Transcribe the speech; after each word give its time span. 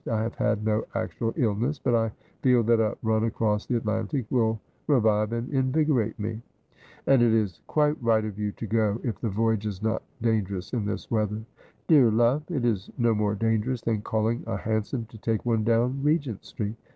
I 0.11 0.23
have 0.23 0.33
had 0.33 0.65
no 0.65 0.83
actual 0.95 1.31
illness; 1.35 1.77
but 1.77 1.93
I 1.93 2.11
feel 2.41 2.63
that 2.63 2.79
a 2.79 2.97
run 3.03 3.23
across 3.25 3.67
the 3.67 3.77
Atlantic 3.77 4.25
will 4.31 4.59
revive 4.87 5.31
and 5.31 5.47
invigorate 5.53 6.17
me.'' 6.17 6.41
And 7.05 7.21
it 7.21 7.31
is 7.31 7.61
quite 7.67 8.01
right 8.01 8.25
of 8.25 8.39
you 8.39 8.51
to 8.53 8.65
go, 8.65 8.99
if 9.03 9.19
the 9.21 9.29
voyage 9.29 9.67
is 9.67 9.83
not 9.83 10.01
dan 10.19 10.43
gerous 10.43 10.73
in 10.73 10.85
this 10.87 11.11
weather.'' 11.11 11.43
Dear 11.87 12.09
love, 12.09 12.41
it 12.49 12.65
is 12.65 12.89
no 12.97 13.13
more 13.13 13.35
dangerous 13.35 13.81
than 13.83 14.01
calling 14.01 14.43
a 14.47 14.57
hansom 14.57 15.05
to 15.05 15.19
take 15.19 15.45
one 15.45 15.63
down 15.63 16.01
Regent 16.01 16.45
Street. 16.45 16.77